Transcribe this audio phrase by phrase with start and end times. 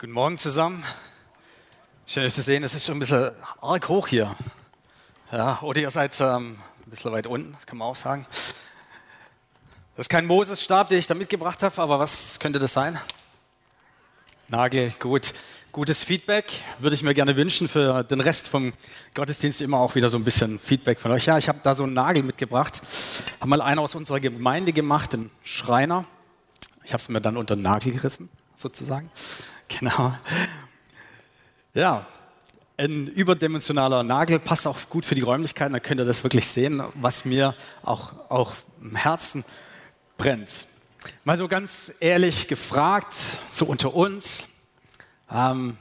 [0.00, 0.84] Guten Morgen zusammen.
[2.06, 2.62] Schön euch zu sehen.
[2.62, 4.32] Es ist schon ein bisschen arg hoch hier.
[5.32, 8.24] Ja, oder ihr seid ähm, ein bisschen weit unten, das kann man auch sagen.
[8.30, 12.96] Das ist kein Moses-Stab, den ich da mitgebracht habe, aber was könnte das sein?
[14.46, 15.34] Nagel, gut.
[15.72, 18.72] Gutes Feedback würde ich mir gerne wünschen für den Rest vom
[19.14, 21.26] Gottesdienst immer auch wieder so ein bisschen Feedback von euch.
[21.26, 22.82] Ja, ich habe da so einen Nagel mitgebracht.
[23.40, 26.04] Haben mal einer aus unserer Gemeinde gemacht, den Schreiner.
[26.84, 29.10] Ich habe es mir dann unter den Nagel gerissen, sozusagen.
[29.68, 30.14] Genau.
[31.74, 32.06] Ja,
[32.78, 35.72] ein überdimensionaler Nagel passt auch gut für die Räumlichkeiten.
[35.72, 39.44] Da könnt ihr das wirklich sehen, was mir auch, auch im Herzen
[40.16, 40.66] brennt.
[41.24, 43.14] Mal so ganz ehrlich gefragt,
[43.52, 44.48] so unter uns,
[45.30, 45.76] ähm,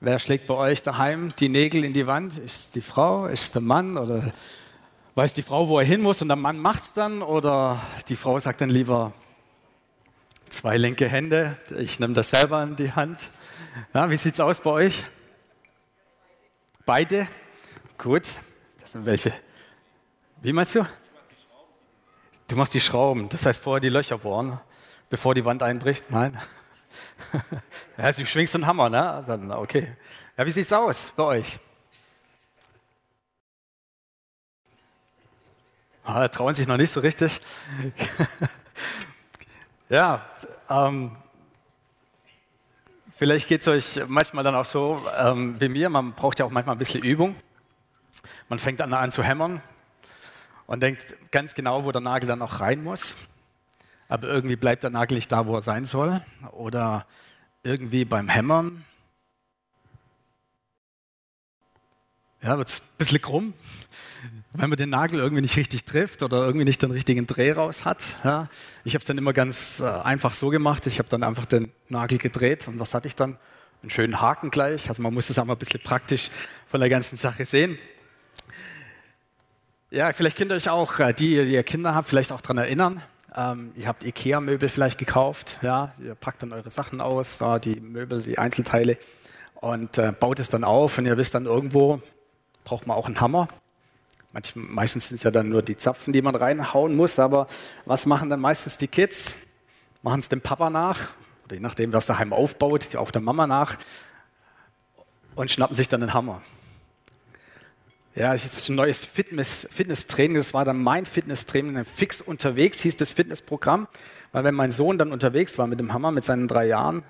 [0.00, 2.36] wer schlägt bei euch daheim die Nägel in die Wand?
[2.38, 4.32] Ist die Frau, ist der Mann oder
[5.14, 8.16] weiß die Frau, wo er hin muss und der Mann macht es dann oder die
[8.16, 9.12] Frau sagt dann lieber,
[10.50, 11.56] Zwei linke Hände.
[11.78, 13.30] Ich nehme das selber in die Hand.
[13.94, 15.04] Ja, wie sieht es aus bei euch?
[16.84, 17.28] Beide?
[17.96, 18.24] Gut.
[18.80, 19.32] Das sind welche.
[20.42, 20.84] Wie meinst du?
[22.48, 23.28] Du machst die Schrauben.
[23.28, 24.58] Das heißt vorher die Löcher bohren,
[25.08, 26.10] bevor die Wand einbricht?
[26.10, 26.38] Nein.
[27.96, 29.22] Ja, du schwingst einen Hammer, ne?
[29.26, 29.94] Dann, okay.
[30.36, 31.58] Ja, wie sieht's aus bei euch?
[36.02, 37.40] Ah, trauen sich noch nicht so richtig.
[39.90, 40.24] Ja,
[40.68, 41.16] ähm,
[43.16, 45.88] vielleicht geht es euch manchmal dann auch so ähm, wie mir.
[45.90, 47.34] Man braucht ja auch manchmal ein bisschen Übung.
[48.48, 49.60] Man fängt dann an zu hämmern
[50.68, 53.16] und denkt ganz genau, wo der Nagel dann auch rein muss.
[54.08, 56.24] Aber irgendwie bleibt der Nagel nicht da, wo er sein soll.
[56.52, 57.04] Oder
[57.64, 58.84] irgendwie beim Hämmern
[62.42, 63.54] ja, wird es ein bisschen krumm
[64.52, 67.84] wenn man den Nagel irgendwie nicht richtig trifft oder irgendwie nicht den richtigen Dreh raus
[67.84, 68.04] hat.
[68.24, 68.48] Ja.
[68.84, 70.86] Ich habe es dann immer ganz äh, einfach so gemacht.
[70.86, 73.38] Ich habe dann einfach den Nagel gedreht und was hatte ich dann?
[73.82, 74.88] Einen schönen Haken gleich.
[74.88, 76.30] Also man muss es auch mal ein bisschen praktisch
[76.66, 77.78] von der ganzen Sache sehen.
[79.90, 82.58] Ja, vielleicht könnt ihr euch auch, äh, die, die ihr Kinder habt, vielleicht auch daran
[82.58, 83.02] erinnern.
[83.36, 85.58] Ähm, ihr habt Ikea-Möbel vielleicht gekauft.
[85.62, 88.98] Ja, ihr packt dann eure Sachen aus, die Möbel, die Einzelteile
[89.54, 90.98] und äh, baut es dann auf.
[90.98, 92.02] Und ihr wisst dann irgendwo,
[92.64, 93.48] braucht man auch einen Hammer.
[94.32, 97.46] Manch, meistens sind es ja dann nur die Zapfen, die man reinhauen muss, aber
[97.84, 99.38] was machen dann meistens die Kids?
[100.02, 101.08] Machen es dem Papa nach,
[101.44, 103.76] oder je nachdem, was daheim aufbaut, auch der Mama nach,
[105.34, 106.42] und schnappen sich dann den Hammer.
[108.14, 110.36] Ja, das ist ein neues Fitness, Fitnesstraining.
[110.36, 113.86] Das war dann mein Fitnesstraining, fix unterwegs, hieß das Fitnessprogramm.
[114.32, 117.02] Weil wenn mein Sohn dann unterwegs war mit dem Hammer, mit seinen drei Jahren,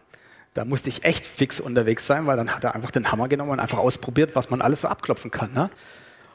[0.55, 3.53] da musste ich echt fix unterwegs sein, weil dann hat er einfach den Hammer genommen
[3.53, 5.53] und einfach ausprobiert, was man alles so abklopfen kann.
[5.53, 5.71] Ne?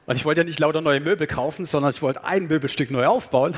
[0.05, 3.07] Und ich wollte ja nicht lauter neue Möbel kaufen, sondern ich wollte ein Möbelstück neu
[3.07, 3.55] aufbauen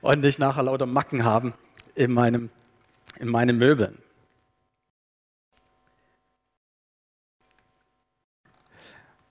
[0.00, 1.54] und nicht nachher lauter Macken haben
[1.94, 2.50] in meinem,
[3.18, 3.98] in meinen Möbeln.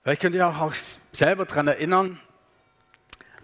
[0.02, 2.20] Vielleicht könnt ihr auch selber daran erinnern,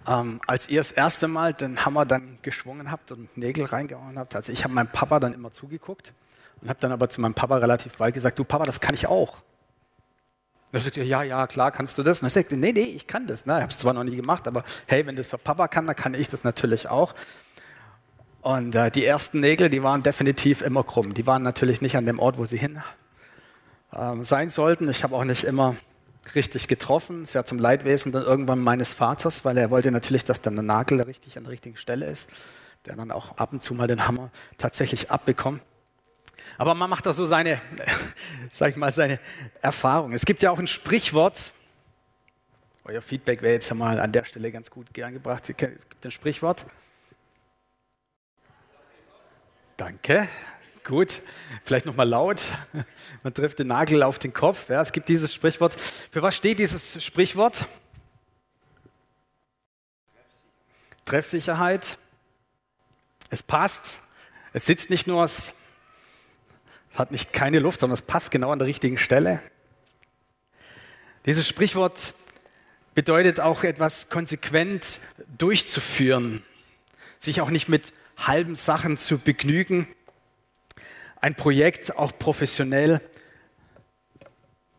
[0.06, 4.34] ähm, als ihr das erste Mal den Hammer dann geschwungen habt und Nägel reingehauen habt.
[4.36, 6.12] Also ich habe meinem Papa dann immer zugeguckt
[6.60, 9.06] und habe dann aber zu meinem Papa relativ bald gesagt, du Papa, das kann ich
[9.06, 9.38] auch.
[10.72, 12.22] Er sagt, ja, ja, klar, kannst du das?
[12.22, 13.44] Und er sagt, nee, nee, ich kann das.
[13.44, 13.54] Ne?
[13.56, 15.96] Ich habe es zwar noch nie gemacht, aber hey, wenn das für Papa kann, dann
[15.96, 17.14] kann ich das natürlich auch.
[18.40, 21.12] Und äh, die ersten Nägel, die waren definitiv immer krumm.
[21.12, 22.80] Die waren natürlich nicht an dem Ort, wo sie hin
[23.92, 24.88] äh, sein sollten.
[24.88, 25.74] Ich habe auch nicht immer
[26.34, 27.24] richtig getroffen.
[27.24, 30.62] Ist ja zum Leidwesen dann irgendwann meines Vaters, weil er wollte natürlich, dass dann der
[30.62, 32.30] Nagel richtig an der richtigen Stelle ist,
[32.86, 35.62] der dann auch ab und zu mal den Hammer tatsächlich abbekommt.
[36.60, 37.58] Aber man macht da so seine,
[38.50, 39.18] sag ich mal, seine
[39.62, 40.12] Erfahrung.
[40.12, 41.54] Es gibt ja auch ein Sprichwort.
[42.84, 45.48] Euer Feedback wäre jetzt mal an der Stelle ganz gut angebracht.
[45.48, 46.66] Es gibt ein Sprichwort.
[49.78, 50.28] Danke.
[50.84, 51.22] Gut.
[51.64, 52.44] Vielleicht nochmal laut.
[53.22, 54.68] Man trifft den Nagel auf den Kopf.
[54.68, 55.80] Ja, es gibt dieses Sprichwort.
[55.80, 57.64] Für was steht dieses Sprichwort?
[61.06, 61.96] Treffsicherheit.
[63.30, 64.00] Es passt.
[64.52, 65.26] Es sitzt nicht nur
[66.92, 69.40] es hat nicht keine Luft, sondern es passt genau an der richtigen Stelle.
[71.26, 72.14] Dieses Sprichwort
[72.94, 75.00] bedeutet auch etwas konsequent
[75.38, 76.42] durchzuführen,
[77.18, 79.86] sich auch nicht mit halben Sachen zu begnügen,
[81.20, 83.00] ein Projekt auch professionell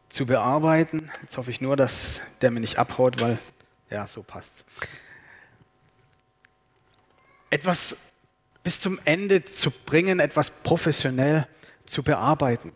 [0.09, 1.11] zu bearbeiten.
[1.21, 3.39] Jetzt hoffe ich nur, dass der mir nicht abhaut, weil
[3.89, 4.65] ja, so passt.
[7.49, 7.95] Etwas
[8.63, 11.47] bis zum Ende zu bringen, etwas professionell
[11.85, 12.71] zu bearbeiten.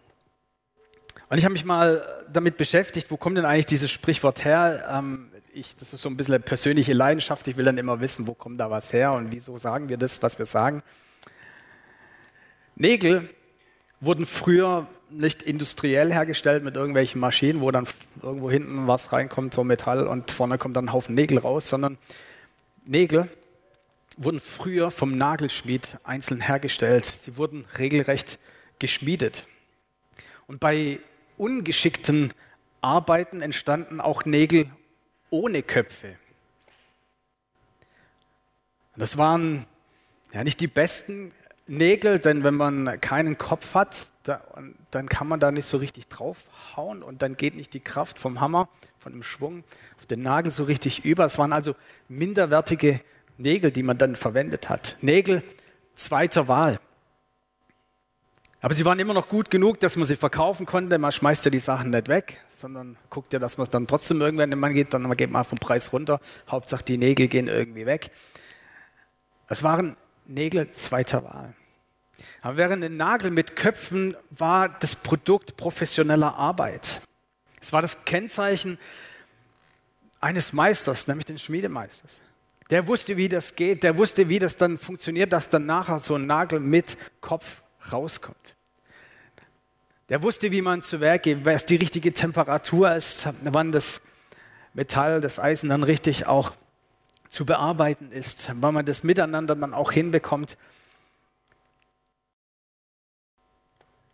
[1.29, 4.87] Und ich habe mich mal damit beschäftigt, wo kommt denn eigentlich dieses Sprichwort her?
[4.91, 7.47] Ähm, ich, das ist so ein bisschen eine persönliche Leidenschaft.
[7.47, 10.21] Ich will dann immer wissen, wo kommt da was her und wieso sagen wir das,
[10.21, 10.83] was wir sagen.
[12.75, 13.29] Nägel
[14.01, 17.87] wurden früher nicht industriell hergestellt mit irgendwelchen Maschinen, wo dann
[18.21, 21.97] irgendwo hinten was reinkommt, so Metall und vorne kommt dann ein Haufen Nägel raus, sondern
[22.85, 23.29] Nägel
[24.17, 27.05] wurden früher vom Nagelschmied einzeln hergestellt.
[27.05, 28.39] Sie wurden regelrecht
[28.79, 29.45] geschmiedet.
[30.47, 30.99] Und bei
[31.37, 32.33] ungeschickten
[32.81, 34.69] Arbeiten entstanden auch Nägel
[35.29, 36.15] ohne Köpfe.
[38.95, 39.65] Das waren
[40.31, 41.31] ja nicht die besten
[41.67, 44.07] Nägel, denn wenn man keinen Kopf hat,
[44.91, 48.39] dann kann man da nicht so richtig draufhauen und dann geht nicht die Kraft vom
[48.39, 49.63] Hammer, von dem Schwung
[49.97, 51.25] auf den Nagel so richtig über.
[51.25, 51.75] Es waren also
[52.07, 53.01] minderwertige
[53.37, 54.97] Nägel, die man dann verwendet hat.
[55.01, 55.43] Nägel
[55.95, 56.79] zweiter Wahl.
[58.65, 60.97] Aber sie waren immer noch gut genug, dass man sie verkaufen konnte.
[60.97, 64.19] Man schmeißt ja die Sachen nicht weg, sondern guckt ja, dass man es dann trotzdem
[64.19, 66.19] irgendwann, wenn man geht, dann geht man vom Preis runter.
[66.49, 68.09] Hauptsache die Nägel gehen irgendwie weg.
[69.49, 69.95] Es waren
[70.25, 71.53] Nägel zweiter Wahl.
[72.41, 77.01] Aber während ein Nagel mit Köpfen war das Produkt professioneller Arbeit.
[77.61, 78.79] Es war das Kennzeichen
[80.21, 82.19] eines Meisters, nämlich den Schmiedemeisters.
[82.71, 86.15] Der wusste, wie das geht, der wusste, wie das dann funktioniert, dass dann nachher so
[86.15, 88.54] ein Nagel mit Kopf rauskommt.
[90.09, 94.01] Der wusste, wie man zu Werk geht, was die richtige Temperatur ist, wann das
[94.73, 96.51] Metall, das Eisen dann richtig auch
[97.29, 100.57] zu bearbeiten ist, wann man das miteinander dann auch hinbekommt.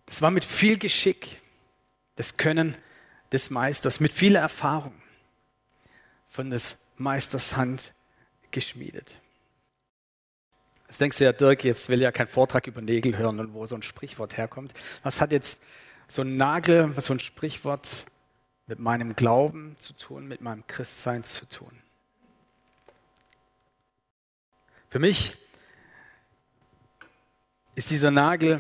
[0.06, 1.42] Das war mit viel Geschick,
[2.16, 2.76] das Können
[3.32, 4.94] des Meisters, mit viel Erfahrung
[6.28, 7.94] von des Meisters Hand
[8.52, 9.21] geschmiedet.
[10.92, 13.66] Jetzt denkst du ja, Dirk, jetzt will ja kein Vortrag über Nägel hören und wo
[13.66, 14.74] so ein Sprichwort herkommt.
[15.04, 15.64] Was hat jetzt
[16.06, 18.06] so ein Nagel, so ein Sprichwort
[18.68, 21.72] mit meinem Glauben zu tun, mit meinem Christsein zu tun?
[24.90, 25.38] Für mich
[27.76, 28.60] ist dieser Nagel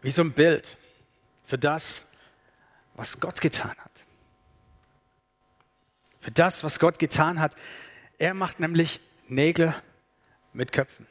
[0.00, 0.78] wie so ein Bild
[1.42, 2.12] für das,
[2.94, 4.04] was Gott getan hat.
[6.20, 7.56] Für das, was Gott getan hat.
[8.18, 9.74] Er macht nämlich Nägel
[10.52, 11.06] mit Köpfen.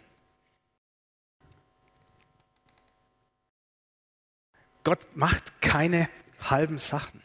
[4.84, 6.10] Gott macht keine
[6.50, 7.22] halben Sachen,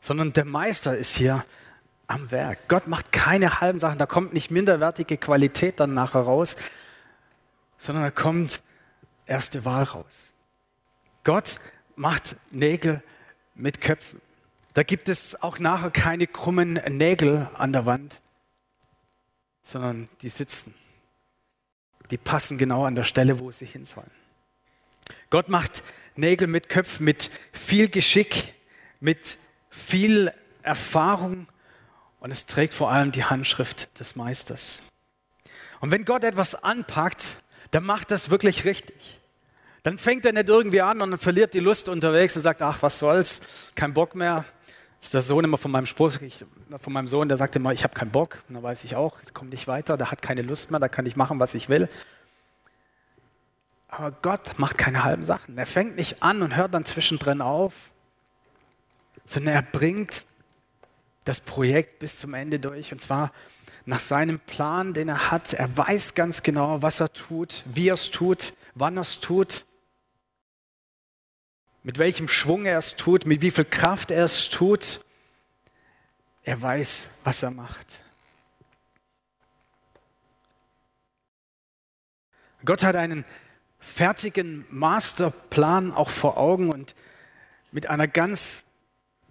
[0.00, 1.44] sondern der Meister ist hier
[2.06, 2.68] am Werk.
[2.68, 6.56] Gott macht keine halben Sachen, da kommt nicht minderwertige Qualität dann nachher raus,
[7.76, 8.62] sondern da kommt
[9.26, 10.32] erste Wahl raus.
[11.22, 11.60] Gott
[11.96, 13.02] macht Nägel
[13.54, 14.20] mit Köpfen.
[14.72, 18.20] Da gibt es auch nachher keine krummen Nägel an der Wand,
[19.62, 20.74] sondern die sitzen
[22.10, 24.10] die passen genau an der Stelle, wo sie hin sollen.
[25.30, 25.82] Gott macht
[26.16, 28.54] Nägel mit Köpfen, mit viel Geschick,
[29.00, 29.38] mit
[29.70, 30.32] viel
[30.62, 31.46] Erfahrung
[32.20, 34.82] und es trägt vor allem die Handschrift des Meisters.
[35.80, 37.36] Und wenn Gott etwas anpackt,
[37.70, 39.20] dann macht das wirklich richtig.
[39.82, 42.98] Dann fängt er nicht irgendwie an und verliert die Lust unterwegs und sagt, ach, was
[42.98, 43.40] soll's,
[43.74, 44.44] kein Bock mehr,
[45.00, 46.44] ist der Sohn immer von meinem Spruch, ich,
[46.80, 48.42] von meinem Sohn, der sagt immer, ich habe keinen Bock.
[48.48, 50.88] Und dann weiß ich auch, es kommt nicht weiter, der hat keine Lust mehr, da
[50.88, 51.88] kann ich machen, was ich will.
[53.88, 55.56] Aber Gott macht keine halben Sachen.
[55.56, 57.90] Er fängt nicht an und hört dann zwischendrin auf,
[59.24, 60.24] sondern er bringt
[61.24, 62.92] das Projekt bis zum Ende durch.
[62.92, 63.32] Und zwar
[63.86, 65.54] nach seinem Plan, den er hat.
[65.54, 69.64] Er weiß ganz genau, was er tut, wie er es tut, wann er es tut
[71.88, 75.00] mit welchem Schwung er es tut, mit wie viel Kraft er es tut.
[76.42, 78.02] Er weiß, was er macht.
[82.62, 83.24] Gott hat einen
[83.80, 86.94] fertigen Masterplan auch vor Augen und
[87.72, 88.64] mit einer ganz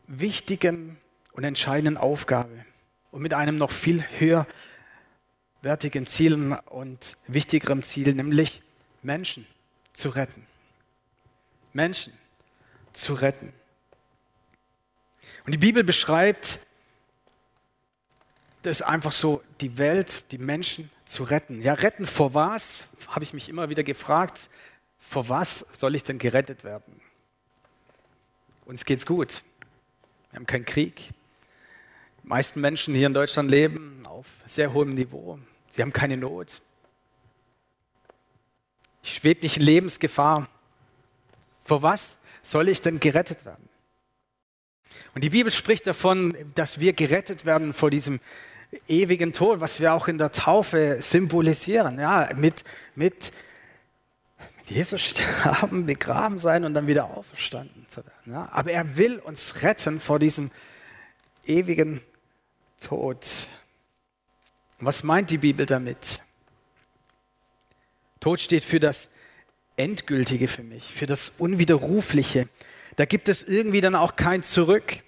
[0.08, 0.98] wichtigen
[1.34, 2.66] und entscheidenden Aufgabe
[3.12, 4.04] und mit einem noch viel
[5.62, 8.64] höherwertigen Ziel und wichtigerem Ziel, nämlich
[9.04, 9.46] Menschen
[9.94, 10.48] zu retten.
[11.72, 12.14] Menschen
[12.94, 13.54] zu retten.
[15.46, 16.60] Und die Bibel beschreibt
[18.64, 21.62] das einfach so, die Welt, die Menschen zu retten.
[21.62, 22.90] Ja, retten vor was?
[23.08, 24.50] Habe ich mich immer wieder gefragt.
[25.00, 27.00] Vor was soll ich denn gerettet werden?
[28.66, 29.44] Uns geht's gut.
[30.32, 31.12] Wir haben keinen Krieg.
[32.24, 35.40] Die meisten Menschen hier in Deutschland leben auf sehr hohem Niveau.
[35.70, 36.62] Sie haben keine Not.
[39.02, 40.50] Ich schwebe nicht in Lebensgefahr.
[41.68, 43.68] Vor was soll ich denn gerettet werden?
[45.14, 48.22] Und die Bibel spricht davon, dass wir gerettet werden vor diesem
[48.88, 52.00] ewigen Tod, was wir auch in der Taufe symbolisieren.
[52.00, 52.64] Ja, mit,
[52.96, 53.34] mit,
[54.56, 58.32] mit Jesus sterben, begraben sein und dann wieder auferstanden zu werden.
[58.32, 60.52] Ja, aber er will uns retten vor diesem
[61.44, 62.00] ewigen
[62.80, 63.50] Tod.
[64.80, 66.22] Was meint die Bibel damit?
[68.22, 69.10] Tod steht für das
[69.78, 72.50] Endgültige für mich, für das Unwiderrufliche.
[72.96, 75.04] Da gibt es irgendwie dann auch kein Zurück.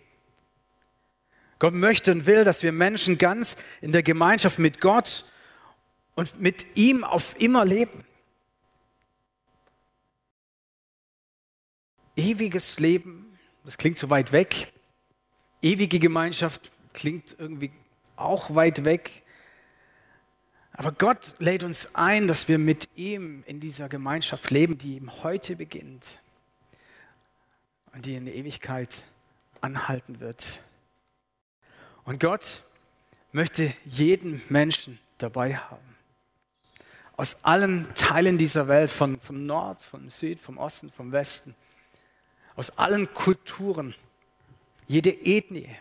[1.58, 5.26] Gott möchte und will, dass wir Menschen ganz in der Gemeinschaft mit Gott
[6.16, 8.06] und mit ihm auf immer leben.
[12.16, 14.72] Ewiges Leben, das klingt so weit weg.
[15.62, 17.72] Ewige Gemeinschaft klingt irgendwie
[18.16, 19.24] auch weit weg.
[20.80, 25.12] Aber Gott lädt uns ein, dass wir mit ihm in dieser Gemeinschaft leben, die ihm
[25.24, 26.20] heute beginnt
[27.92, 29.04] und die in der Ewigkeit
[29.60, 30.62] anhalten wird.
[32.06, 32.62] Und Gott
[33.34, 35.98] möchte jeden Menschen dabei haben.
[37.18, 41.56] Aus allen Teilen dieser Welt, von, vom Nord, vom Süd, vom Osten, vom Westen,
[42.56, 43.96] aus allen Kulturen,
[44.88, 45.76] jede Ethnie,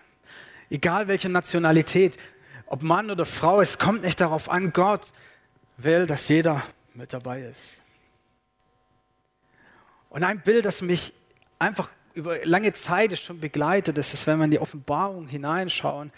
[0.70, 2.18] egal welche Nationalität,
[2.68, 5.12] ob Mann oder Frau, es kommt nicht darauf an, Gott
[5.78, 6.62] will, dass jeder
[6.94, 7.82] mit dabei ist.
[10.10, 11.12] Und ein Bild, das mich
[11.58, 16.12] einfach über lange Zeit schon begleitet, ist, wenn wir in die Offenbarung hineinschauen,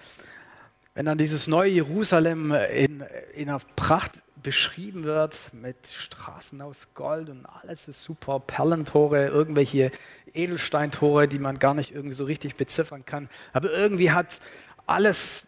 [0.95, 3.05] wenn dann dieses neue Jerusalem in,
[3.35, 9.93] in einer Pracht beschrieben wird mit Straßen aus Gold und alles ist super, Perlentore, irgendwelche
[10.33, 13.29] Edelsteintore, die man gar nicht irgendwie so richtig beziffern kann.
[13.53, 14.41] Aber irgendwie hat
[14.87, 15.47] alles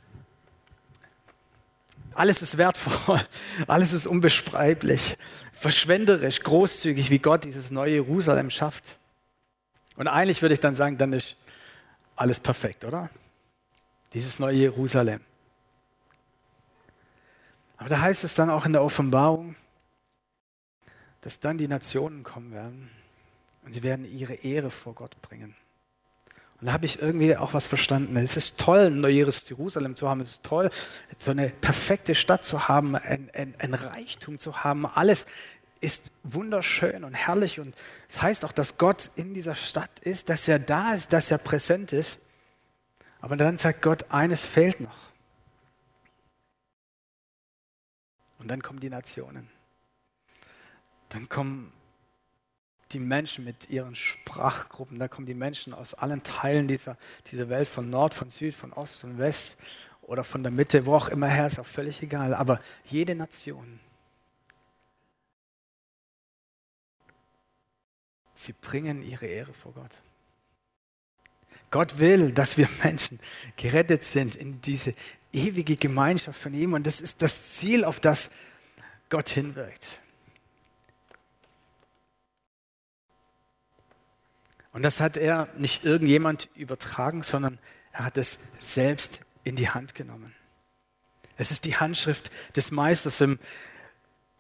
[2.15, 3.21] alles ist wertvoll,
[3.67, 5.17] alles ist unbeschreiblich,
[5.53, 8.99] verschwenderisch, großzügig, wie Gott dieses neue Jerusalem schafft.
[9.97, 11.37] Und eigentlich würde ich dann sagen, dann ist
[12.17, 13.11] alles perfekt, oder?
[14.13, 15.21] Dieses neue Jerusalem.
[17.77, 19.57] Aber da heißt es dann auch in der Offenbarung,
[21.23, 22.91] dass dann die Nationen kommen werden
[23.65, 25.57] und sie werden ihre Ehre vor Gott bringen.
[26.63, 28.17] Und da habe ich irgendwie auch was verstanden.
[28.17, 30.21] Es ist toll, ein neues Jerusalem zu haben.
[30.21, 30.71] Es ist toll,
[31.19, 34.87] so eine perfekte Stadt zu haben, ein, ein, ein Reichtum zu haben.
[34.87, 35.27] Alles
[35.81, 37.59] ist wunderschön und herrlich.
[37.59, 37.75] Und
[38.07, 41.33] es das heißt auch, dass Gott in dieser Stadt ist, dass er da ist, dass
[41.33, 42.21] er präsent ist.
[43.21, 45.11] Aber dann sagt Gott, eines fehlt noch.
[48.39, 49.51] Und dann kommen die Nationen.
[51.09, 51.73] Dann kommen
[52.93, 56.97] die Menschen mit ihren Sprachgruppen, da kommen die Menschen aus allen Teilen dieser,
[57.31, 59.59] dieser Welt, von Nord, von Süd, von Ost und West
[60.03, 62.35] oder von der Mitte, wo auch immer her, ist auch völlig egal.
[62.35, 63.81] Aber jede Nation,
[68.35, 70.03] sie bringen ihre Ehre vor Gott.
[71.71, 73.19] Gott will, dass wir Menschen
[73.57, 74.95] gerettet sind in diese
[75.33, 78.31] ewige Gemeinschaft von ihm und das ist das Ziel, auf das
[79.09, 80.03] Gott hinwirkt.
[84.73, 87.59] Und das hat er nicht irgendjemand übertragen, sondern
[87.93, 90.35] er hat es selbst in die Hand genommen.
[91.37, 93.39] Es ist die Handschrift des Meisters im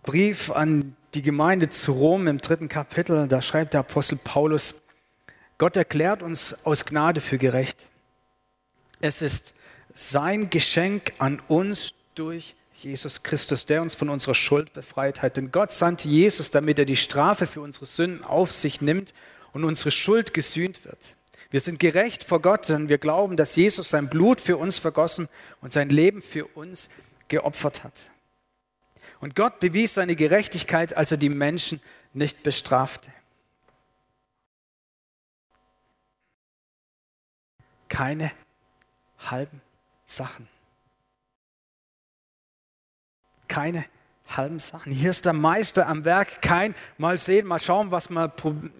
[0.03, 3.29] Brief an die Gemeinde zu Rom im dritten Kapitel.
[3.29, 4.83] Da schreibt der Apostel Paulus,
[5.59, 7.87] Gott erklärt uns aus Gnade für gerecht.
[9.01, 9.55] Es ist
[9.95, 15.37] sein Geschenk an uns durch Jesus Christus, der uns von unserer Schuld befreit hat.
[15.37, 19.13] Denn Gott sandte Jesus, damit er die Strafe für unsere Sünden auf sich nimmt
[19.53, 21.17] und unsere Schuld gesühnt wird.
[21.51, 25.29] Wir sind gerecht vor Gott, denn wir glauben, dass Jesus sein Blut für uns vergossen
[25.61, 26.89] und sein Leben für uns
[27.29, 28.11] geopfert hat.
[29.21, 31.81] Und Gott bewies seine Gerechtigkeit, als er die Menschen
[32.15, 33.13] nicht bestrafte.
[37.89, 38.33] Keine
[39.19, 39.61] halben
[40.07, 40.49] Sachen.
[43.49, 43.85] Keine
[44.37, 44.93] halben Sachen.
[44.93, 48.33] Hier ist der Meister am Werk, kein mal sehen, mal schauen, was mal,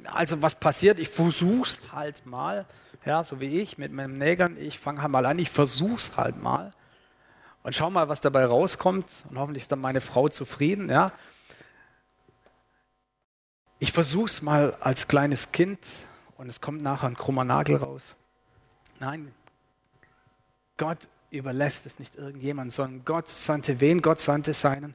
[0.05, 0.99] also was passiert.
[0.99, 2.67] Ich versuch's halt mal,
[3.05, 4.57] ja, so wie ich mit meinen Nägeln.
[4.59, 6.73] Ich fange halt mal an, ich versuch's halt mal
[7.63, 9.11] und schau mal, was dabei rauskommt.
[9.31, 11.13] Und hoffentlich ist dann meine Frau zufrieden, ja.
[13.79, 15.79] Ich versuch's mal als kleines Kind
[16.37, 18.15] und es kommt nachher ein krummer Nagel raus.
[19.01, 19.35] Nein,
[20.77, 24.03] Gott überlässt es nicht irgendjemand, sondern Gott sandte wen?
[24.03, 24.95] Gott sandte seinen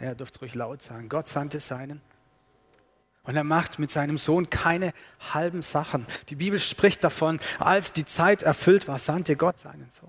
[0.00, 1.08] ja, ihr dürft es ruhig laut sagen.
[1.08, 2.00] Gott sandte seinen.
[3.22, 4.92] Und er macht mit seinem Sohn keine
[5.32, 6.06] halben Sachen.
[6.30, 10.08] Die Bibel spricht davon, als die Zeit erfüllt war, sandte Gott seinen Sohn.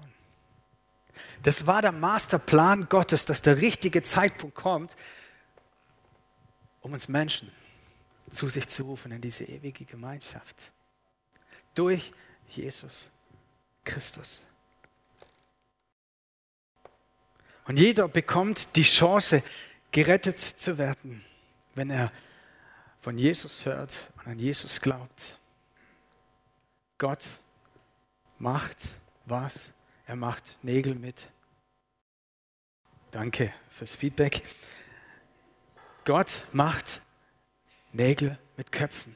[1.43, 4.95] Das war der Masterplan Gottes, dass der richtige Zeitpunkt kommt,
[6.81, 7.51] um uns Menschen
[8.31, 10.71] zu sich zu rufen in diese ewige Gemeinschaft.
[11.75, 12.13] Durch
[12.47, 13.09] Jesus
[13.83, 14.45] Christus.
[17.65, 19.43] Und jeder bekommt die Chance,
[19.91, 21.23] gerettet zu werden,
[21.75, 22.11] wenn er
[22.99, 25.39] von Jesus hört und an Jesus glaubt.
[26.97, 27.23] Gott
[28.37, 28.77] macht
[29.25, 29.71] was?
[30.05, 31.29] Er macht Nägel mit.
[33.11, 34.43] Danke fürs Feedback.
[36.05, 37.01] Gott macht
[37.91, 39.15] Nägel mit Köpfen.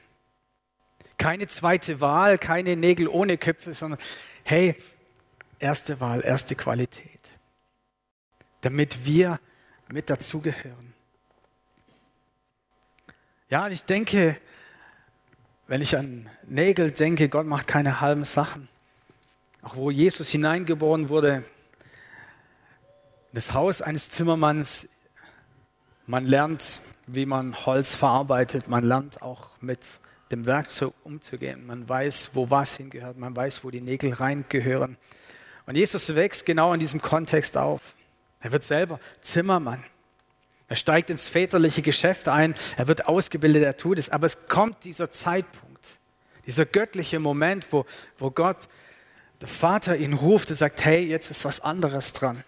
[1.17, 3.99] Keine zweite Wahl, keine Nägel ohne Köpfe, sondern
[4.43, 4.75] hey,
[5.59, 7.33] erste Wahl, erste Qualität.
[8.61, 9.39] Damit wir
[9.89, 10.93] mit dazugehören.
[13.49, 14.39] Ja, ich denke,
[15.67, 18.67] wenn ich an Nägel denke, Gott macht keine halben Sachen.
[19.61, 21.43] Auch wo Jesus hineingeboren wurde,
[23.33, 24.87] das Haus eines Zimmermanns,
[26.07, 29.79] man lernt, wie man Holz verarbeitet, man lernt auch mit
[30.31, 34.97] dem Werkzeug umzugehen, man weiß, wo was hingehört, man weiß, wo die Nägel reingehören.
[35.65, 37.95] Und Jesus wächst genau in diesem Kontext auf.
[38.45, 39.83] Er wird selber Zimmermann.
[40.67, 44.09] Er steigt ins väterliche Geschäft ein, er wird ausgebildet, er tut es.
[44.09, 45.99] Aber es kommt dieser Zeitpunkt,
[46.45, 47.87] dieser göttliche Moment, wo,
[48.19, 48.69] wo Gott,
[49.41, 52.43] der Vater ihn ruft und sagt, hey, jetzt ist was anderes dran.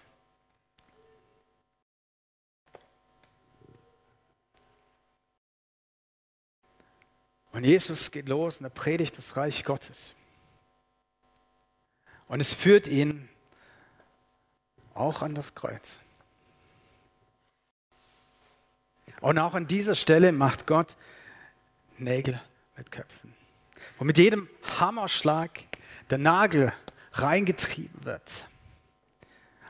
[7.50, 10.14] Und Jesus geht los und er predigt das Reich Gottes.
[12.28, 13.28] Und es führt ihn
[14.98, 16.00] auch an das Kreuz.
[19.20, 20.96] Und auch an dieser Stelle macht Gott
[21.96, 22.40] Nägel
[22.76, 23.34] mit Köpfen.
[23.98, 25.50] Wo mit jedem Hammerschlag
[26.10, 26.72] der Nagel
[27.12, 28.46] reingetrieben wird.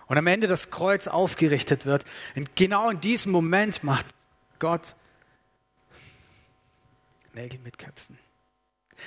[0.06, 2.04] Und am Ende das Kreuz aufgerichtet wird.
[2.34, 4.06] Und genau in diesem Moment macht
[4.58, 4.94] Gott
[7.32, 8.18] Nägel mit Köpfen.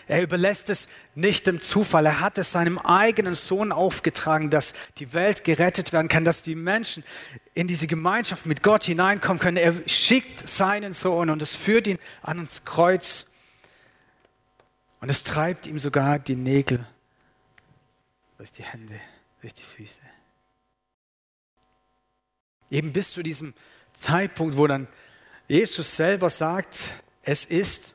[0.07, 2.05] Er überlässt es nicht dem Zufall.
[2.05, 6.55] Er hat es seinem eigenen Sohn aufgetragen, dass die Welt gerettet werden kann, dass die
[6.55, 7.03] Menschen
[7.53, 9.57] in diese Gemeinschaft mit Gott hineinkommen können.
[9.57, 13.25] Er schickt seinen Sohn und es führt ihn an uns Kreuz.
[14.99, 16.85] Und es treibt ihm sogar die Nägel
[18.37, 18.99] durch die Hände,
[19.41, 19.99] durch die Füße.
[22.69, 23.53] Eben bis zu diesem
[23.93, 24.87] Zeitpunkt, wo dann
[25.47, 26.93] Jesus selber sagt,
[27.23, 27.93] es ist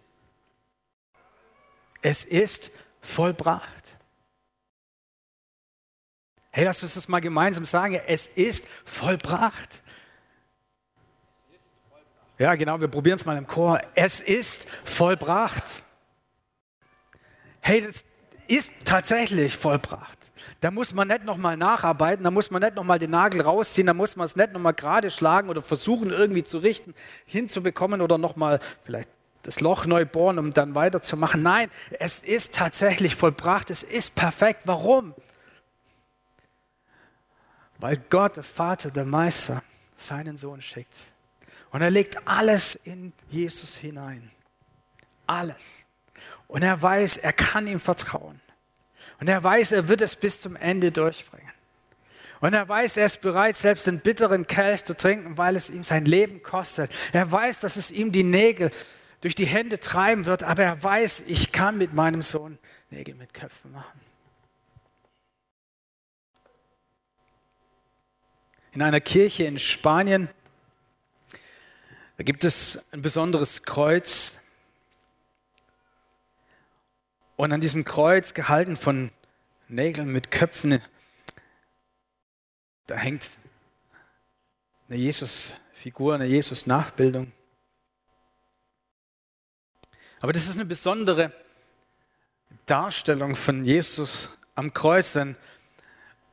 [2.07, 2.71] es ist
[3.01, 3.99] vollbracht.
[6.52, 8.00] Hey, lass uns das mal gemeinsam sagen.
[8.07, 9.83] Es ist vollbracht.
[12.39, 13.80] Ja, genau, wir probieren es mal im Chor.
[13.97, 15.83] Es ist vollbracht.
[17.61, 18.04] Hey, das
[18.47, 20.30] ist tatsächlich vollbracht.
[20.61, 23.95] Da muss man nicht nochmal nacharbeiten, da muss man nicht nochmal den Nagel rausziehen, da
[23.95, 28.61] muss man es nicht nochmal gerade schlagen oder versuchen irgendwie zu richten, hinzubekommen oder nochmal
[28.85, 29.11] vielleicht
[29.47, 31.43] das Loch neu bohren, um dann weiterzumachen.
[31.43, 34.63] Nein, es ist tatsächlich vollbracht, es ist perfekt.
[34.65, 35.15] Warum?
[37.78, 39.63] Weil Gott, der Vater, der Meister,
[39.97, 40.97] seinen Sohn schickt.
[41.71, 44.30] Und er legt alles in Jesus hinein.
[45.26, 45.85] Alles.
[46.49, 48.41] Und er weiß, er kann ihm vertrauen.
[49.21, 51.52] Und er weiß, er wird es bis zum Ende durchbringen.
[52.41, 55.85] Und er weiß, er ist bereit, selbst den bitteren Kelch zu trinken, weil es ihm
[55.85, 56.91] sein Leben kostet.
[57.13, 58.71] Er weiß, dass es ihm die Nägel
[59.21, 62.59] durch die Hände treiben wird, aber er weiß, ich kann mit meinem Sohn
[62.91, 64.00] Nägel mit Köpfen machen.
[68.73, 70.29] In einer Kirche in Spanien,
[72.17, 74.39] da gibt es ein besonderes Kreuz.
[77.37, 79.11] Und an diesem Kreuz, gehalten von
[79.69, 80.81] Nägeln mit Köpfen,
[82.87, 83.31] da hängt
[84.89, 87.33] eine Jesus-Figur, eine Jesus-Nachbildung.
[90.21, 91.33] Aber das ist eine besondere
[92.65, 95.37] Darstellung von Jesus am Kreuz, denn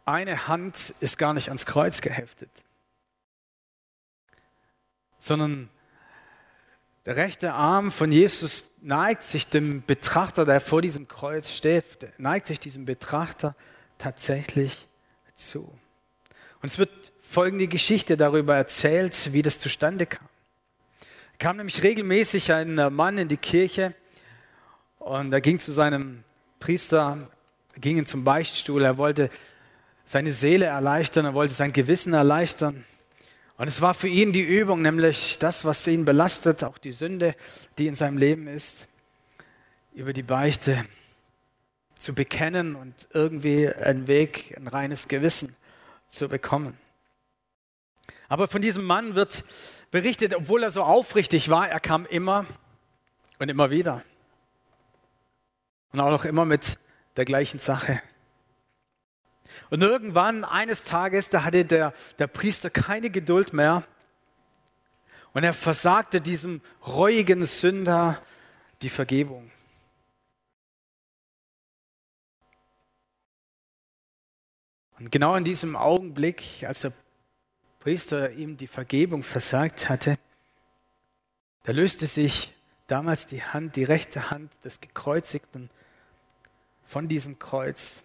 [0.05, 2.49] eine Hand ist gar nicht ans Kreuz geheftet,
[5.19, 5.69] sondern
[7.05, 11.85] der rechte Arm von Jesus neigt sich dem Betrachter, der vor diesem Kreuz steht,
[12.17, 13.55] neigt sich diesem Betrachter
[13.97, 14.87] tatsächlich
[15.35, 15.63] zu.
[16.61, 20.27] Und es wird folgende Geschichte darüber erzählt, wie das zustande kam
[21.39, 23.93] kam nämlich regelmäßig ein äh, Mann in die Kirche
[24.99, 26.23] und er ging zu seinem
[26.59, 27.27] Priester,
[27.75, 29.29] ging zum Beichtstuhl, er wollte
[30.05, 32.85] seine Seele erleichtern, er wollte sein Gewissen erleichtern.
[33.57, 37.35] Und es war für ihn die Übung, nämlich das, was ihn belastet, auch die Sünde,
[37.77, 38.87] die in seinem Leben ist,
[39.93, 40.85] über die Beichte
[41.97, 45.55] zu bekennen und irgendwie einen Weg, ein reines Gewissen
[46.07, 46.77] zu bekommen.
[48.27, 49.43] Aber von diesem Mann wird
[49.93, 52.47] berichtet, obwohl er so aufrichtig war, er kam immer
[53.37, 54.03] und immer wieder.
[55.91, 56.79] Und auch noch immer mit
[57.15, 58.01] der gleichen Sache.
[59.69, 63.83] Und irgendwann, eines Tages, da hatte der, der Priester keine Geduld mehr.
[65.33, 68.19] Und er versagte diesem reuigen Sünder
[68.81, 69.51] die Vergebung.
[74.97, 76.93] Und genau in diesem Augenblick, als der
[77.83, 80.17] Priester ihm die Vergebung versagt hatte,
[81.63, 82.53] da löste sich
[82.87, 85.69] damals die Hand, die rechte Hand des Gekreuzigten
[86.85, 88.01] von diesem Kreuz,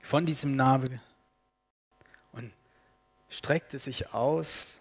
[0.00, 1.00] von diesem Nabel
[2.30, 2.52] und
[3.28, 4.78] streckte sich aus,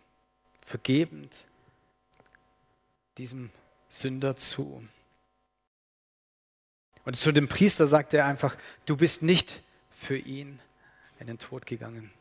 [0.64, 1.48] vergebend
[3.18, 3.50] diesem
[3.90, 4.88] Sünder zu.
[7.04, 10.60] Und zu dem Priester sagte er einfach, du bist nicht für ihn
[11.18, 12.12] in den Tod gegangen.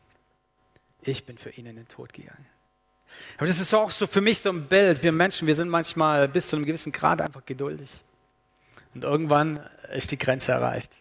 [1.05, 2.45] Ich bin für ihn in den Tod gegangen.
[3.37, 5.03] Aber das ist auch so für mich so ein Bild.
[5.03, 8.03] Wir Menschen, wir sind manchmal bis zu einem gewissen Grad einfach geduldig.
[8.93, 9.57] Und irgendwann
[9.91, 10.97] ist die Grenze erreicht.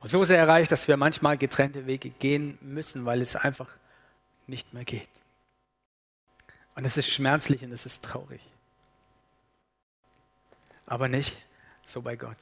[0.00, 3.68] Und so sehr erreicht, dass wir manchmal getrennte Wege gehen müssen, weil es einfach
[4.46, 5.08] nicht mehr geht.
[6.74, 8.40] Und es ist schmerzlich und es ist traurig.
[10.86, 11.46] Aber nicht
[11.84, 12.36] so bei Gott.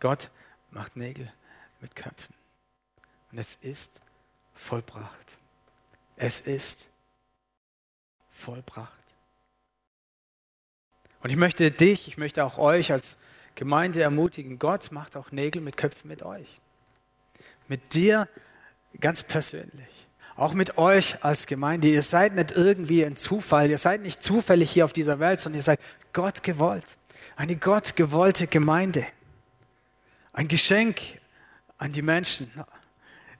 [0.00, 0.30] Gott
[0.70, 1.30] macht Nägel
[1.80, 2.34] mit Köpfen.
[3.30, 4.00] Und es ist
[4.58, 5.38] vollbracht.
[6.16, 6.88] Es ist
[8.32, 8.92] vollbracht.
[11.22, 13.16] Und ich möchte dich, ich möchte auch euch als
[13.54, 16.60] Gemeinde ermutigen, Gott macht auch Nägel mit Köpfen mit euch.
[17.66, 18.28] Mit dir
[19.00, 20.08] ganz persönlich.
[20.36, 21.88] Auch mit euch als Gemeinde.
[21.88, 23.68] Ihr seid nicht irgendwie ein Zufall.
[23.68, 25.80] Ihr seid nicht zufällig hier auf dieser Welt, sondern ihr seid
[26.12, 26.96] Gott gewollt.
[27.34, 29.04] Eine Gott gewollte Gemeinde.
[30.32, 31.00] Ein Geschenk
[31.76, 32.52] an die Menschen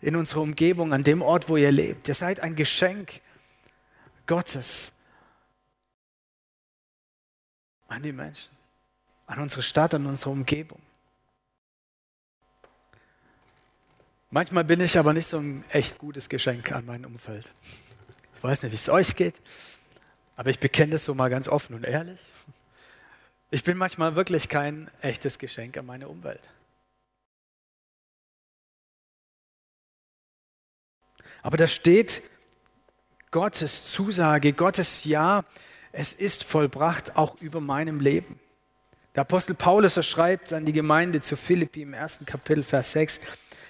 [0.01, 2.09] in unserer Umgebung, an dem Ort, wo ihr lebt.
[2.09, 3.21] Ihr seid ein Geschenk
[4.27, 4.93] Gottes
[7.89, 8.55] an die Menschen,
[9.27, 10.81] an unsere Stadt, an unsere Umgebung.
[14.31, 17.55] Manchmal bin ich aber nicht so ein echt gutes Geschenk an mein Umfeld.
[18.37, 19.41] Ich weiß nicht, wie es euch geht,
[20.37, 22.21] aber ich bekenne das so mal ganz offen und ehrlich.
[23.51, 26.51] Ich bin manchmal wirklich kein echtes Geschenk an meine Umwelt.
[31.43, 32.23] Aber da steht
[33.31, 35.45] Gottes Zusage, Gottes Ja,
[35.93, 38.39] es ist vollbracht auch über meinem Leben.
[39.15, 43.21] Der Apostel Paulus schreibt an die Gemeinde zu Philippi im ersten Kapitel, Vers 6,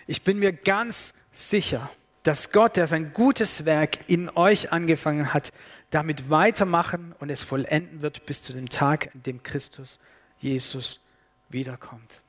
[0.07, 1.90] ich bin mir ganz sicher,
[2.22, 5.52] dass Gott, der sein gutes Werk in euch angefangen hat,
[5.90, 9.98] damit weitermachen und es vollenden wird bis zu dem Tag, an dem Christus
[10.38, 11.00] Jesus
[11.48, 12.20] wiederkommt.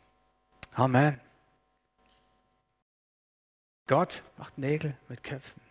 [0.74, 1.20] Amen.
[3.90, 5.64] Gott macht Nägel mit Köpfen.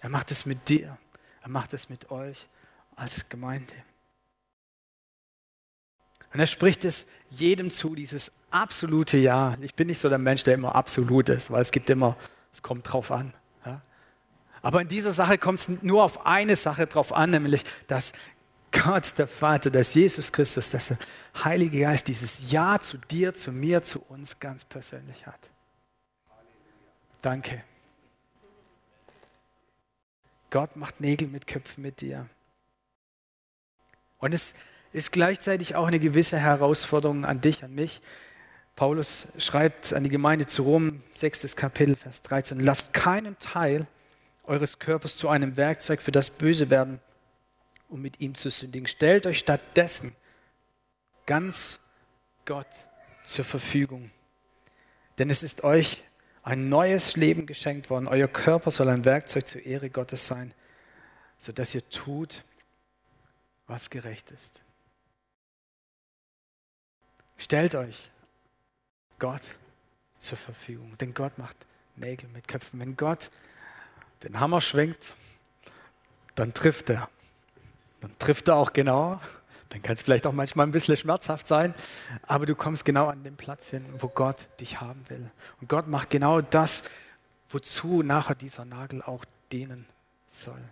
[0.00, 0.96] Er macht es mit dir.
[1.42, 2.46] Er macht es mit euch
[2.94, 3.74] als Gemeinde.
[6.32, 9.56] Und er spricht es jedem zu, dieses absolute Ja.
[9.62, 12.16] Ich bin nicht so der Mensch, der immer absolut ist, weil es gibt immer,
[12.52, 13.34] es kommt drauf an.
[13.64, 13.82] Ja?
[14.62, 18.12] Aber in dieser Sache kommt es nur auf eine Sache drauf an, nämlich, dass
[18.70, 20.98] Gott, der Vater, dass Jesus Christus, dass der
[21.42, 25.50] Heilige Geist dieses Ja zu dir, zu mir, zu uns ganz persönlich hat.
[27.26, 27.64] Danke.
[30.50, 32.28] Gott macht Nägel mit Köpfen mit dir.
[34.18, 34.54] Und es
[34.92, 38.00] ist gleichzeitig auch eine gewisse Herausforderung an dich, an mich.
[38.76, 43.88] Paulus schreibt an die Gemeinde zu Rom, sechstes Kapitel, Vers 13, lasst keinen Teil
[44.44, 47.00] eures Körpers zu einem Werkzeug für das Böse werden,
[47.88, 48.86] um mit ihm zu sündigen.
[48.86, 50.14] Stellt euch stattdessen
[51.26, 51.80] ganz
[52.44, 52.68] Gott
[53.24, 54.12] zur Verfügung.
[55.18, 56.05] Denn es ist euch
[56.46, 58.06] ein neues Leben geschenkt worden.
[58.06, 60.54] Euer Körper soll ein Werkzeug zur Ehre Gottes sein,
[61.38, 62.44] sodass ihr tut,
[63.66, 64.62] was gerecht ist.
[67.36, 68.12] Stellt euch
[69.18, 69.42] Gott
[70.18, 71.56] zur Verfügung, denn Gott macht
[71.96, 72.78] Nägel mit Köpfen.
[72.78, 73.32] Wenn Gott
[74.22, 75.14] den Hammer schwenkt,
[76.36, 77.10] dann trifft er.
[78.00, 79.20] Dann trifft er auch genau
[79.70, 81.74] dann kann es vielleicht auch manchmal ein bisschen schmerzhaft sein,
[82.22, 85.30] aber du kommst genau an den Platz hin, wo Gott dich haben will.
[85.60, 86.84] Und Gott macht genau das,
[87.48, 89.86] wozu nachher dieser Nagel auch dienen
[90.26, 90.62] soll.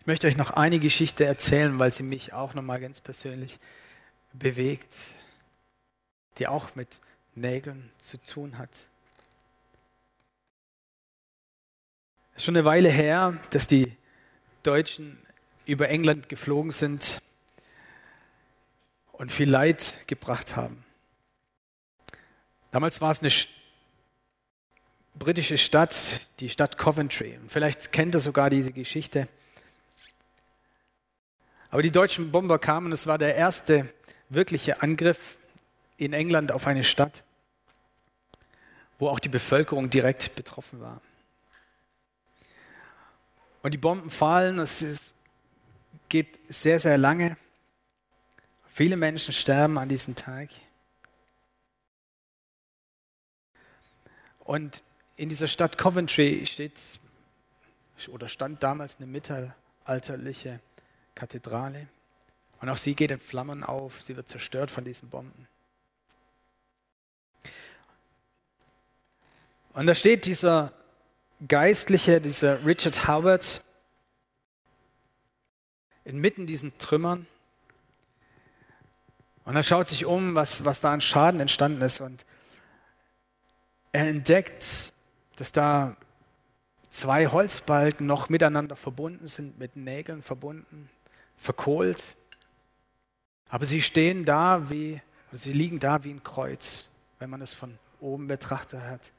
[0.00, 3.58] Ich möchte euch noch eine Geschichte erzählen, weil sie mich auch nochmal ganz persönlich
[4.32, 4.94] bewegt,
[6.38, 7.00] die auch mit
[7.34, 8.70] Nägeln zu tun hat.
[12.32, 13.96] Es ist schon eine Weile her, dass die
[14.62, 15.18] Deutschen
[15.68, 17.20] über England geflogen sind
[19.12, 20.82] und viel Leid gebracht haben.
[22.70, 23.30] Damals war es eine
[25.14, 27.38] britische Stadt, die Stadt Coventry.
[27.48, 29.28] vielleicht kennt ihr sogar diese Geschichte.
[31.70, 33.92] Aber die deutschen Bomber kamen und es war der erste
[34.30, 35.36] wirkliche Angriff
[35.98, 37.24] in England auf eine Stadt,
[38.98, 41.02] wo auch die Bevölkerung direkt betroffen war.
[43.62, 45.12] Und die Bomben fallen, es ist
[46.08, 47.36] geht sehr, sehr lange.
[48.66, 50.48] Viele Menschen sterben an diesem Tag.
[54.40, 54.82] Und
[55.16, 56.80] in dieser Stadt Coventry steht
[58.08, 60.60] oder stand damals eine mittelalterliche
[61.14, 61.88] Kathedrale.
[62.60, 65.48] Und auch sie geht in Flammen auf, sie wird zerstört von diesen Bomben.
[69.74, 70.72] Und da steht dieser
[71.46, 73.64] Geistliche, dieser Richard Howard,
[76.08, 77.26] inmitten diesen Trümmern.
[79.44, 82.00] Und er schaut sich um, was, was da an Schaden entstanden ist.
[82.00, 82.24] Und
[83.92, 84.92] er entdeckt,
[85.36, 85.96] dass da
[86.90, 90.88] zwei Holzbalken noch miteinander verbunden sind, mit Nägeln verbunden,
[91.36, 92.16] verkohlt.
[93.48, 95.00] Aber sie stehen da wie,
[95.32, 99.12] sie liegen da wie ein Kreuz, wenn man es von oben betrachtet hat.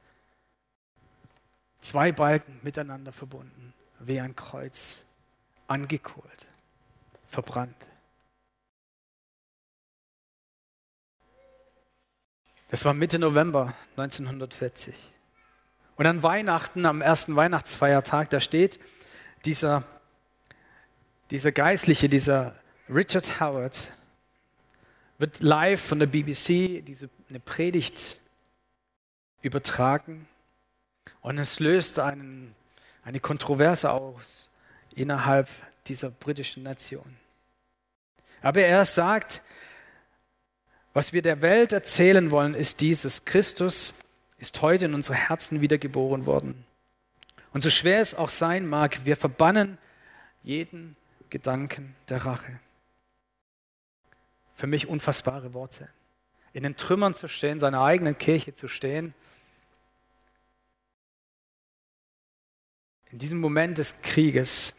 [1.82, 5.06] Zwei Balken miteinander verbunden, wie ein Kreuz,
[5.68, 6.49] angekohlt,
[7.30, 7.76] verbrannt.
[12.70, 14.96] Das war Mitte November 1940.
[15.96, 18.80] Und an Weihnachten, am ersten Weihnachtsfeiertag, da steht
[19.46, 19.84] dieser,
[21.32, 22.56] dieser Geistliche, dieser
[22.88, 23.92] Richard Howard,
[25.18, 28.20] wird live von der BBC diese, eine Predigt
[29.42, 30.28] übertragen
[31.22, 32.56] und es löst einen,
[33.04, 34.50] eine Kontroverse aus
[34.96, 35.50] innerhalb
[35.90, 37.18] dieser britischen Nation.
[38.42, 39.42] Aber er sagt,
[40.94, 43.26] was wir der Welt erzählen wollen, ist dieses.
[43.26, 43.96] Christus
[44.38, 46.66] ist heute in unsere Herzen wiedergeboren worden.
[47.52, 49.78] Und so schwer es auch sein mag, wir verbannen
[50.44, 50.96] jeden
[51.30, 52.60] Gedanken der Rache.
[54.54, 55.90] Für mich unfassbare Worte.
[56.54, 59.14] In den Trümmern zu stehen, seiner eigenen Kirche zu stehen,
[63.12, 64.76] in diesem Moment des Krieges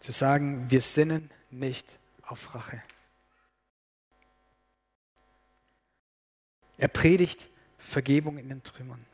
[0.00, 2.82] zu sagen, wir sinnen nicht auf Rache.
[6.78, 9.04] Er predigt Vergebung in den Trümmern.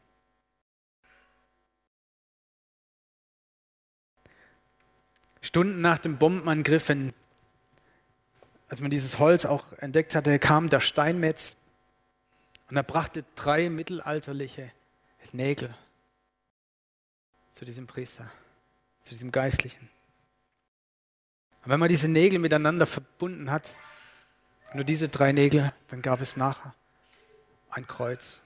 [5.41, 6.91] Stunden nach dem Bombenangriff,
[8.69, 11.57] als man dieses Holz auch entdeckt hatte, kam der Steinmetz
[12.69, 14.73] und er brachte drei mittelalterliche
[15.33, 15.75] Nägel
[17.51, 18.31] zu diesem Priester,
[19.03, 19.89] zu diesem Geistlichen.
[21.67, 23.69] Und wenn man diese Nägel miteinander verbunden hat,
[24.73, 26.73] nur diese drei Nägel, dann gab es nachher
[27.71, 28.41] ein Kreuz.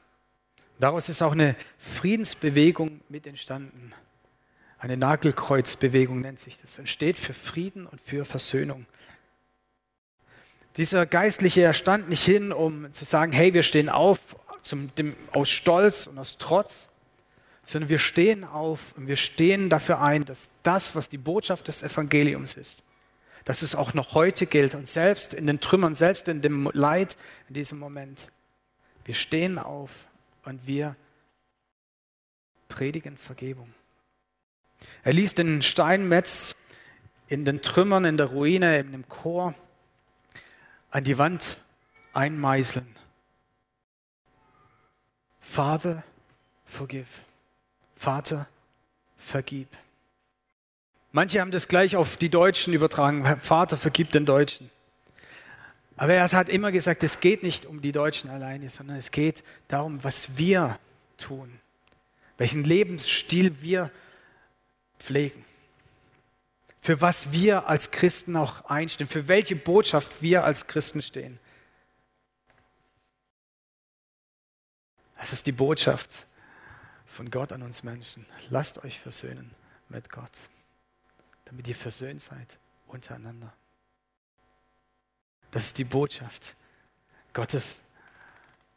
[0.78, 3.92] Daraus ist auch eine Friedensbewegung mit entstanden.
[4.78, 6.78] Eine Nagelkreuzbewegung nennt sich das.
[6.78, 8.86] Und steht für Frieden und für Versöhnung.
[10.78, 15.14] Dieser Geistliche, er stand nicht hin, um zu sagen, hey, wir stehen auf zum, dem,
[15.32, 16.88] aus Stolz und aus Trotz,
[17.66, 21.82] sondern wir stehen auf und wir stehen dafür ein, dass das, was die Botschaft des
[21.82, 22.82] Evangeliums ist,
[23.50, 27.16] dass es auch noch heute gilt und selbst in den Trümmern, selbst in dem Leid
[27.48, 28.30] in diesem Moment,
[29.04, 30.06] wir stehen auf
[30.44, 30.94] und wir
[32.68, 33.74] predigen Vergebung.
[35.02, 36.54] Er ließ den Steinmetz
[37.26, 39.56] in den Trümmern, in der Ruine, in dem Chor
[40.92, 41.60] an die Wand
[42.12, 42.94] einmeißeln.
[45.40, 46.04] Father,
[46.66, 47.24] forgive.
[47.96, 48.46] Vater,
[49.18, 49.66] vergib.
[51.12, 53.40] Manche haben das gleich auf die Deutschen übertragen.
[53.40, 54.70] Vater, vergib den Deutschen.
[55.96, 59.44] Aber er hat immer gesagt, es geht nicht um die Deutschen alleine, sondern es geht
[59.68, 60.78] darum, was wir
[61.18, 61.60] tun,
[62.38, 63.90] welchen Lebensstil wir
[64.98, 65.44] pflegen,
[66.80, 71.38] für was wir als Christen auch einstehen, für welche Botschaft wir als Christen stehen.
[75.18, 76.26] Das ist die Botschaft
[77.04, 78.24] von Gott an uns Menschen.
[78.48, 79.50] Lasst euch versöhnen
[79.90, 80.30] mit Gott,
[81.50, 83.52] damit ihr versöhnt seid untereinander.
[85.50, 86.54] Das ist die Botschaft
[87.32, 87.80] Gottes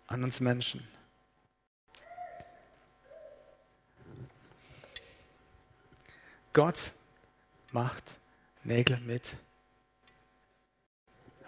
[0.08, 0.88] an uns Menschen.
[6.52, 6.94] Gott
[7.72, 8.04] macht
[8.64, 9.36] Nägel mit.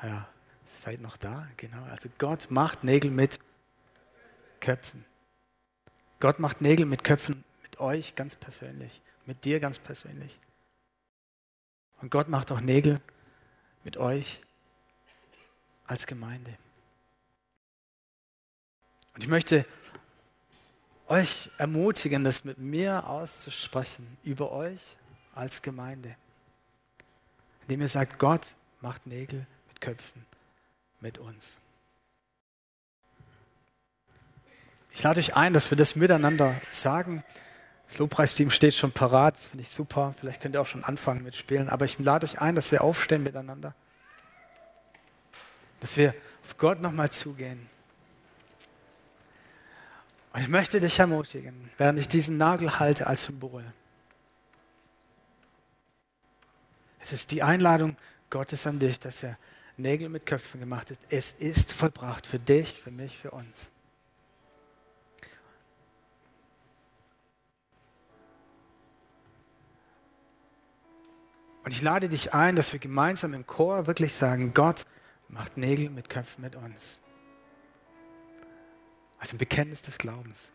[0.03, 0.29] Ja,
[0.63, 1.83] seid noch da, genau.
[1.85, 3.39] Also Gott macht Nägel mit
[4.59, 5.03] Köpfen.
[6.19, 10.39] Gott macht Nägel mit Köpfen mit euch ganz persönlich, mit dir ganz persönlich.
[12.05, 13.01] Und Gott macht auch Nägel
[13.83, 14.43] mit euch
[15.87, 16.55] als Gemeinde.
[19.15, 19.65] Und ich möchte
[21.07, 24.97] euch ermutigen, das mit mir auszusprechen über euch
[25.33, 26.15] als Gemeinde.
[27.63, 30.27] Indem ihr sagt, Gott macht Nägel mit Köpfen
[30.99, 31.57] mit uns.
[34.91, 37.23] Ich lade euch ein, dass wir das miteinander sagen.
[37.87, 40.13] Das Lobpreisteam steht schon parat, finde ich super.
[40.19, 41.69] Vielleicht könnt ihr auch schon anfangen mit Spielen.
[41.69, 43.73] Aber ich lade euch ein, dass wir aufstehen miteinander
[45.85, 47.69] dass wir auf Gott nochmal zugehen.
[50.33, 53.63] Und ich möchte dich ermutigen, während ich diesen Nagel halte als Symbol.
[56.99, 57.95] Es ist die Einladung
[58.31, 59.37] Gottes an dich, dass er
[59.77, 60.97] Nägel mit Köpfen gemacht hat.
[61.09, 63.69] Es ist vollbracht für dich, für mich, für uns.
[71.65, 74.85] Und ich lade dich ein, dass wir gemeinsam im Chor wirklich sagen, Gott
[75.27, 77.01] macht Nägel mit Köpfen mit uns.
[79.17, 80.51] Also ein Bekenntnis des Glaubens.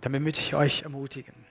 [0.00, 1.46] Damit möchte ich euch ermutigen.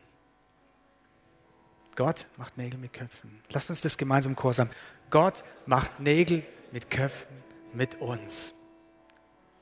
[1.95, 3.41] Gott macht Nägel mit Köpfen.
[3.49, 4.71] Lasst uns das gemeinsam im Chor sagen.
[5.09, 7.37] Gott macht Nägel mit Köpfen
[7.71, 8.53] mit uns.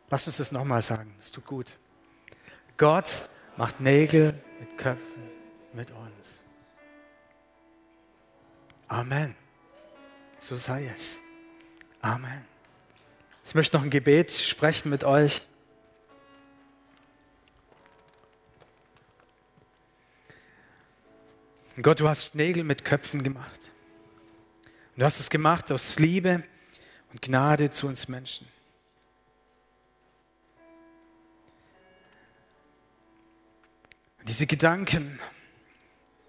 [0.10, 1.13] Lasst uns das nochmal sagen.
[1.17, 1.77] Das tut gut.
[2.77, 5.29] Gott macht Nägel mit Köpfen
[5.73, 6.42] mit uns.
[8.88, 9.36] Amen.
[10.39, 11.19] So sei es.
[12.02, 12.46] Amen.
[13.46, 15.48] Ich möchte noch ein Gebet sprechen mit euch.
[21.82, 23.72] Gott, du hast Nägel mit Köpfen gemacht.
[24.93, 26.43] Und du hast es gemacht aus Liebe
[27.12, 28.48] und Gnade zu uns Menschen.
[34.19, 35.19] Und diese Gedanken,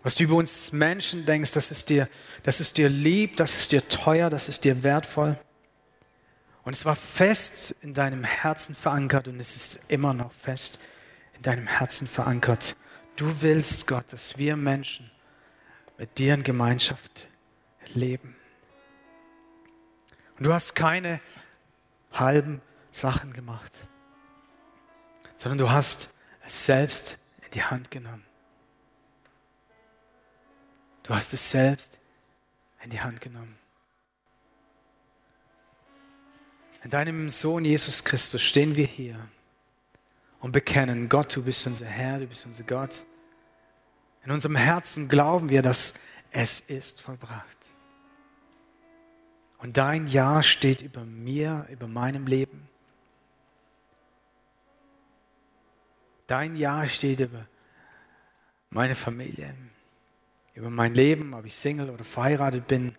[0.04, 2.08] was du über uns Menschen denkst, das ist dir,
[2.42, 5.38] das ist dir lieb, das ist dir teuer, das ist dir wertvoll.
[6.62, 10.78] Und es war fest in deinem Herzen verankert und es ist immer noch fest
[11.32, 12.76] in deinem Herzen verankert.
[13.16, 15.10] Du willst, Gott, dass wir Menschen
[15.96, 17.28] mit dir in Gemeinschaft
[17.94, 18.36] leben.
[20.36, 21.20] Und du hast keine
[22.12, 23.72] halben Sachen gemacht,
[25.38, 26.14] sondern du hast
[26.46, 28.26] es selbst in die Hand genommen.
[31.04, 32.00] Du hast es selbst
[32.82, 33.56] in die Hand genommen.
[36.82, 39.16] In deinem Sohn Jesus Christus stehen wir hier
[40.40, 43.04] und bekennen, Gott, du bist unser Herr, du bist unser Gott.
[44.24, 45.94] In unserem Herzen glauben wir, dass
[46.30, 47.56] es ist vollbracht.
[49.58, 52.68] Und dein Ja steht über mir, über meinem Leben.
[56.26, 57.46] Dein Ja steht über
[58.70, 59.54] meine Familie,
[60.54, 62.94] über mein Leben, ob ich Single oder verheiratet bin.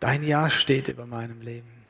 [0.00, 1.86] Dein Ja steht über meinem Leben.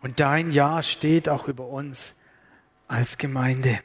[0.00, 2.18] Und dein Ja steht auch über uns
[2.88, 3.80] als Gemeinde.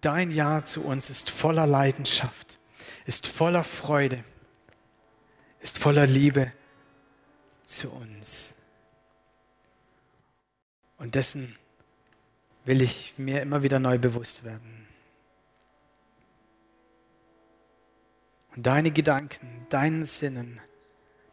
[0.00, 2.58] Dein Ja zu uns ist voller Leidenschaft,
[3.06, 4.24] ist voller Freude,
[5.60, 6.50] ist voller Liebe
[7.64, 8.56] zu uns.
[10.96, 11.56] Und dessen
[12.64, 14.88] will ich mir immer wieder neu bewusst werden.
[18.56, 20.60] Und deine Gedanken, deinen Sinnen,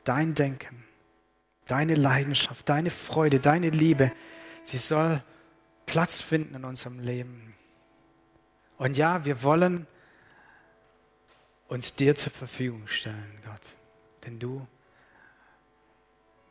[0.04, 0.86] dein Denken,
[1.66, 4.12] deine Leidenschaft, deine Freude, deine Liebe,
[4.64, 5.24] sie soll
[5.86, 7.56] Platz finden in unserem Leben.
[8.78, 9.88] Und ja, wir wollen
[11.68, 13.78] uns dir zur Verfügung stellen, Gott.
[14.26, 14.68] Denn du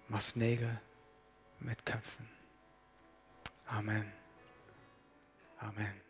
[0.09, 0.81] machst Nägel
[1.61, 2.29] mit Köpfen.
[3.67, 4.13] Amen.
[5.59, 6.06] Amen.